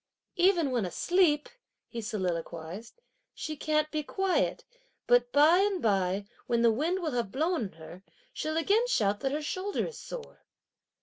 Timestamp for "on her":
7.65-8.03